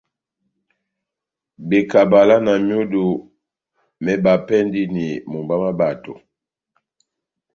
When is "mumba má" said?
5.29-5.69